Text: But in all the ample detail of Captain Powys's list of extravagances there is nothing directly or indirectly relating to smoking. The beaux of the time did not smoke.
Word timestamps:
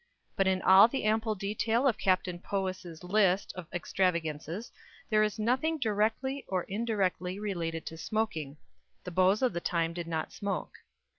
But 0.35 0.47
in 0.47 0.63
all 0.63 0.87
the 0.87 1.03
ample 1.03 1.35
detail 1.35 1.85
of 1.87 1.99
Captain 1.99 2.39
Powys's 2.39 3.03
list 3.03 3.53
of 3.55 3.67
extravagances 3.71 4.71
there 5.11 5.21
is 5.21 5.37
nothing 5.37 5.77
directly 5.77 6.43
or 6.47 6.63
indirectly 6.63 7.37
relating 7.37 7.81
to 7.83 7.97
smoking. 7.99 8.57
The 9.03 9.11
beaux 9.11 9.37
of 9.45 9.53
the 9.53 9.61
time 9.61 9.93
did 9.93 10.07
not 10.07 10.33
smoke. 10.33 10.71